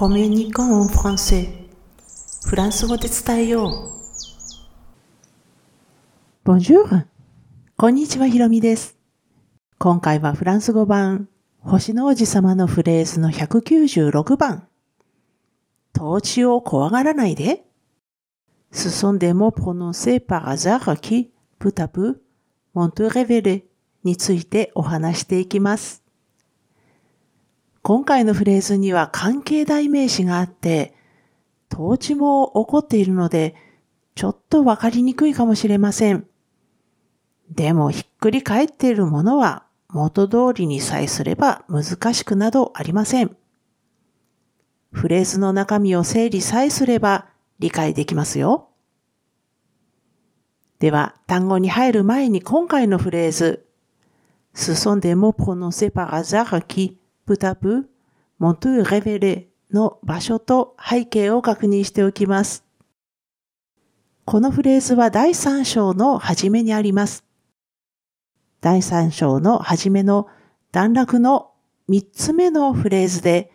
[0.00, 1.46] コミュニコンフランセ
[2.46, 3.70] フランス語で伝えよう。
[6.42, 7.04] Bonjour!
[7.76, 8.96] こんにちは、ひろみです。
[9.76, 11.28] 今回はフランス語版、
[11.58, 14.68] 星の王子様のフレーズの196番。
[15.94, 17.66] 統治を怖がらないで。
[18.72, 21.28] Ce sont des mots prononcés par hasard qui,
[21.58, 22.22] peu à peu,
[22.74, 23.64] vont te révéler
[24.02, 26.02] についてお話していきます。
[27.82, 30.94] 今回のフレーズには関係代名詞があって、
[31.72, 33.54] 統治も起こっているので、
[34.14, 36.26] ちょっとわかりにくいかもしれません。
[37.50, 43.36] でもひっくり返っているものは元通りにさえすれば難しくなどありません。
[44.92, 48.68] フレーズの中身を整理さえすれば理解できますよ。
[50.80, 53.66] では、単語に入る前に今回のフレーズ、
[54.54, 56.99] Ce sont des mots prononcés par hasard qui
[57.30, 57.88] プタプ、
[58.40, 62.64] モントゥレベレの場所と背景を確認しておきます。
[64.24, 67.24] このフレーズは第3章の初めにあります。
[68.60, 70.26] 第3章の初めの
[70.72, 71.52] 段落の
[71.88, 73.52] 3つ目のフレーズで、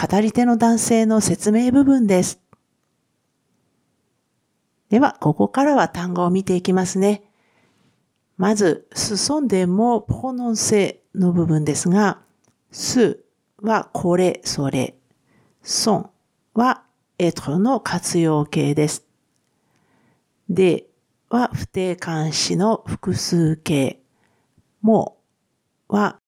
[0.00, 2.40] 語り手の男性の説明部分です。
[4.88, 7.24] では、ここからは単語を見ていきますね。
[8.36, 12.24] まず、すそんでもプロノンセの部分ですが、
[12.76, 13.24] す
[13.62, 14.98] はこれ、それ。
[15.62, 16.10] そん
[16.52, 16.82] は
[17.18, 19.06] エトの活用形です。
[20.50, 20.86] で
[21.30, 24.02] は不定冠詞の複数形。
[24.82, 25.16] も
[25.88, 26.20] は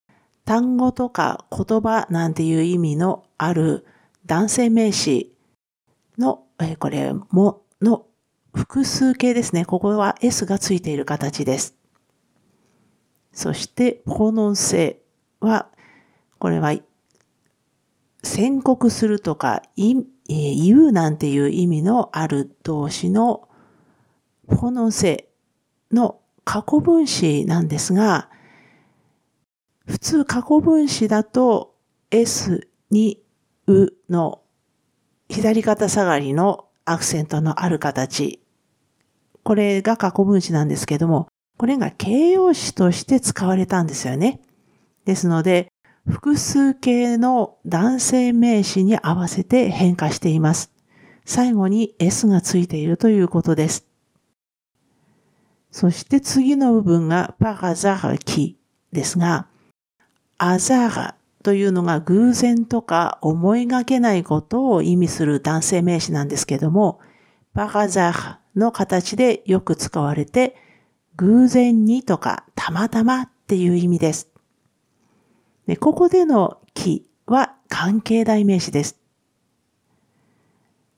[0.47, 3.87] 単語とか言葉なんていう意味のある
[4.25, 5.35] 男性名詞
[6.17, 8.07] の、えこれもの
[8.55, 9.67] 複数形ですね。
[9.67, 11.77] ここは S がついている形です。
[13.33, 15.03] そして、プロノンセ
[15.41, 15.69] は
[16.39, 16.75] これは
[18.23, 20.05] 宣告するとか言
[20.77, 23.49] うなんていう意味のある動詞の
[24.47, 25.29] ポノンセ
[25.93, 28.31] の過去分詞なんですが、
[29.87, 31.75] 普通過去分詞だと
[32.11, 33.23] S に
[33.67, 34.43] うの
[35.29, 38.41] 左肩下がりのアクセントのある形。
[39.43, 44.41] これが過去分詞なんですけども、これが形容詞として使われたんですよね。
[45.05, 45.73] ですので、
[46.09, 50.73] 複数形の男性名詞に合わせて変化しています。
[51.27, 53.87] 最後に S がついているということです。
[55.71, 58.59] そして次の部分がパラザーキ
[58.91, 59.47] ですが、
[60.39, 67.01] アザーラというのが偶然とか思いがけないことを意味する男性名詞なんですけども、
[67.53, 70.57] パラザーラの形でよく使われて、
[71.17, 74.31] 偶然にとかたまたまっていう意味です。
[75.69, 78.99] で、ここでの木は関係代名詞です。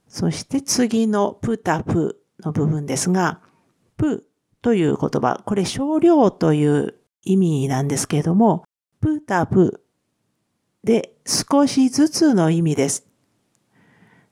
[0.07, 3.41] そして次のプタプの部分ですが、
[3.97, 4.29] プ
[4.63, 6.95] という言葉、これ少量という
[7.25, 8.63] 意味なんですけれども、
[9.01, 9.83] プタプ
[10.85, 13.09] で少しずつの意味です。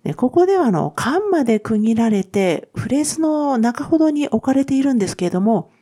[0.04, 5.72] でここではの、カンマで区切られて、フレーズの中ほどに置かれているんですけれども、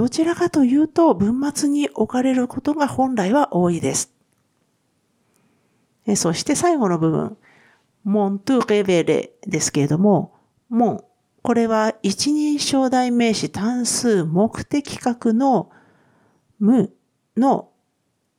[0.00, 4.14] どちらかというと文末に置かれることが本来は多いです。
[6.16, 7.36] そして最後の部分、
[8.04, 10.32] モントゥレベレですけれども、
[10.70, 11.04] モン、
[11.42, 15.70] これは一人称代名詞単数目的格の
[16.58, 16.94] 無
[17.36, 17.68] の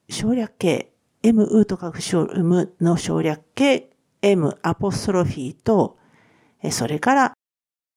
[0.09, 1.99] 省略形、mu と書く
[2.43, 3.91] 無の省略形、
[4.23, 5.99] m アポストロフィーと、
[6.71, 7.33] それから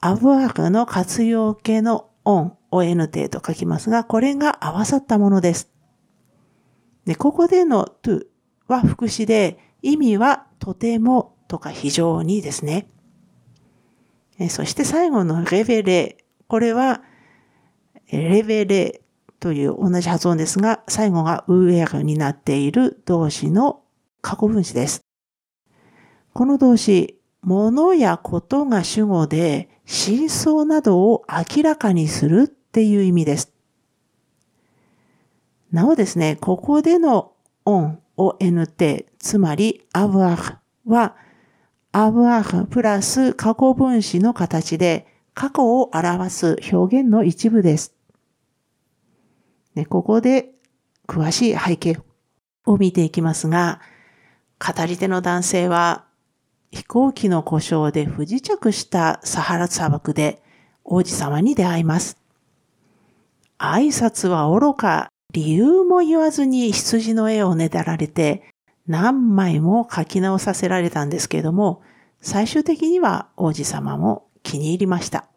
[0.02, 5.70] アブアークの活用形のオン、ONT と書きますが、これが合わさったものです。
[7.04, 8.26] で、ここでの to
[8.66, 12.88] は副詞で、意味はとてもとか非常にですね。
[14.48, 17.02] そして最後のレベレ、これは
[18.10, 19.02] レベレ
[19.38, 23.82] という同じ発音ですが、最後がウエルになっている動詞の
[24.22, 25.02] 過去分詞です。
[26.32, 33.52] この動詞、物やことが主語で、真相などを明らかにするっていう意味です。
[35.70, 37.32] なおですね、ここでの
[37.66, 41.16] on, ont、つまり avoir は
[41.92, 47.94] avoir プラス過去分詞の形で過去を表す表現の一部です。
[49.74, 50.50] でここで
[51.08, 51.98] 詳しい背景
[52.64, 53.80] を見ていきますが、
[54.64, 56.04] 語り手の男性は
[56.74, 60.42] 飛行機の故障で不時着したサハラ砂漠で
[60.82, 62.18] 王子様に出会います。
[63.60, 68.42] 挨拶は愚か、理由も言わずに羊の絵をねだられて、
[68.88, 71.80] 何枚も書き直させられたんですけれども、
[72.20, 75.28] 最終的には王子様も気に入りました。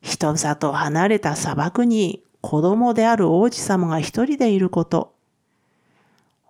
[0.00, 5.13] 人里離れた砂漠に子供である王子様が一人でいること、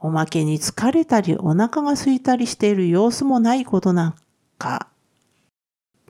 [0.04, 4.14] おまけに疲れたりお腹が空いたりしている様子もないことなん
[4.58, 4.88] か、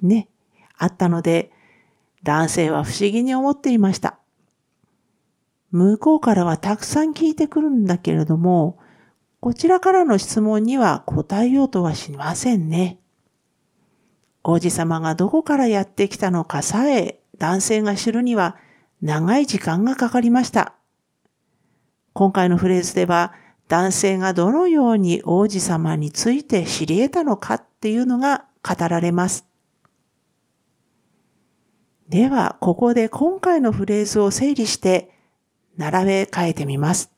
[0.02, 0.28] ね、
[0.76, 1.52] あったので、
[2.24, 4.18] 男性は不思議に思っていました。
[5.70, 8.80] 向こうからはたくさん聞いてくるんだけれども、
[9.38, 12.98] こちらからの質問には答えようとはしませんね。
[14.42, 18.56] 王子様がどこからやってきたのかさえ男性が知るには
[19.02, 20.74] 長い時間がかかりました。
[22.12, 23.34] 今回のフレーズでは
[23.68, 29.46] 男性がどのように王子様について知り得たのかっていうのが語られます。
[32.08, 35.10] では、ここで今回のフレーズを整理して
[35.76, 37.10] 並べ替えてみます。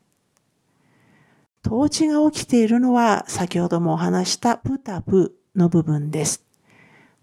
[1.66, 6.44] 統治が起きているのは先ほどもお話したプタプの部分です。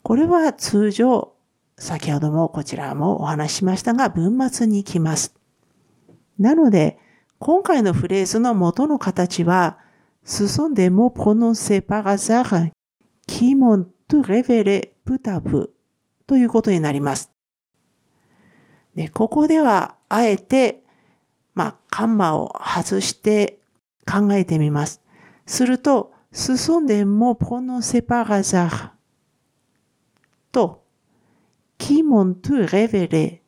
[0.02, 1.34] これは通常、
[1.78, 5.34] 先ほどもこちらもお話ししましたが、文末に来ます。
[6.38, 7.00] なので、
[7.45, 9.78] 今回のフレーズの元の形は、
[10.24, 12.72] すそんでもプロノンセパガザラ、
[13.28, 15.75] キモントゥレベレプタプ
[16.25, 17.34] ということになります。
[18.95, 20.86] でここでは、あえて、
[21.54, 23.60] まあ、カンマを外して
[24.10, 25.01] 考えてみます。
[25.46, 28.94] すると、すそんでもプロノンセパガザラ
[30.54, 30.86] と、
[31.78, 33.44] キモントゥレベレ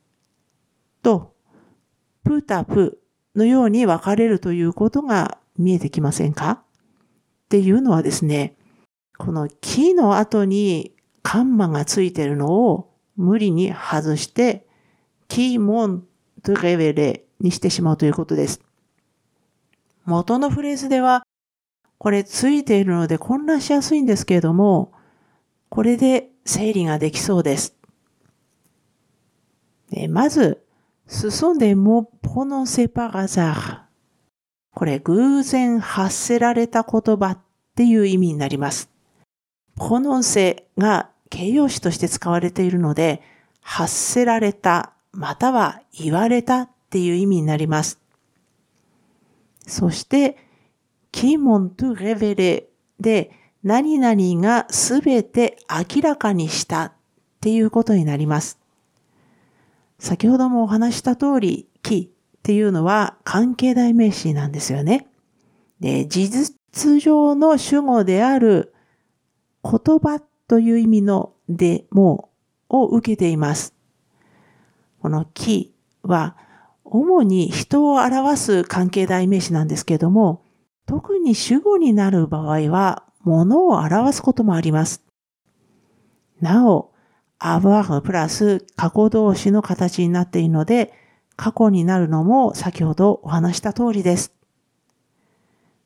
[1.02, 1.34] と、
[2.26, 3.00] プタプ
[3.36, 6.52] のように分かれるということが見えてきませんか？
[6.52, 8.56] っていうのはですね、
[9.18, 14.66] このキの後にカンマがついてるのを無理に外して、
[15.28, 16.04] キーモン
[16.44, 18.62] トレベレにしてしまうということです。
[20.06, 21.26] 元のフレーズでは、
[21.98, 24.92] これついているので混乱しやすいんですけれども、
[25.70, 27.76] これで整理ができそうです。
[30.10, 30.65] まず、
[31.08, 33.86] ce sont des mots prononcés par hasard。
[34.74, 37.40] これ、偶然発せられた言葉っ
[37.76, 38.90] ていう意味になります。
[39.76, 43.22] プノンセが形容詞として使われているので、
[43.62, 48.00] 発せられた、または言われたっていう意味になります。
[49.66, 50.38] そして、
[51.12, 52.68] キモントレベレ
[53.00, 53.32] で、
[53.64, 56.92] 何々がすべて明らかにしたっ
[57.42, 58.60] ていうことになります。
[60.06, 65.08] 先ほどもお話した通り、キっていうのは関係代名詞なんですよね。
[65.80, 68.76] で、事実上の主語である
[69.64, 72.30] 言葉という意味のでも
[72.70, 73.74] を受けています。
[75.02, 75.74] このキ
[76.04, 76.38] は
[76.84, 80.44] 主に人を表す関係代名詞なんですけども、
[80.86, 85.04] 特に主語になる場合は、物を表すこともあります。
[86.42, 86.92] なお、
[87.40, 90.94] avoir プラス過去動詞の形になっているので、
[91.36, 94.34] 過去になるのも先ほどお話した通りです。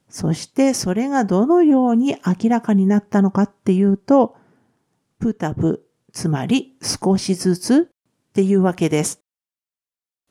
[0.10, 4.36] そしてそれがどのように明らかになったのかっていうと、
[5.20, 7.90] プタプ、つまり少しずつ
[8.30, 9.22] っていうわけです。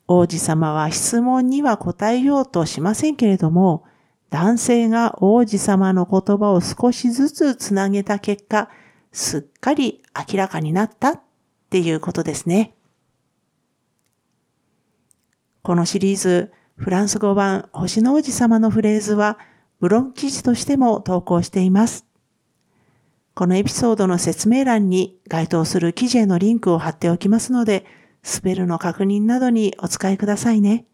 [0.09, 3.85] 王子様は質問には答えようとしませんけれども、
[4.31, 8.69] 男性が王子様の言葉を少しずつつなげた結果、
[9.13, 11.21] すっかり明らかになったっ
[11.71, 12.75] ていうことですね。
[15.63, 19.39] このシリーズ、フランス語版星の王子様のフレーズは、
[19.81, 22.07] ブログ記事としても投稿しています。
[23.35, 27.85] このエピソードの説明欄に該当する記事へのリンクを貼っておきますので、
[28.23, 30.87] スペルの確認などにお使いくださいね。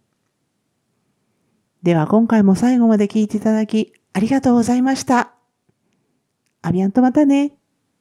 [1.83, 5.35] では今回も最後まで聞いていただきありがとうございました。
[6.63, 7.53] アビアンとまたね。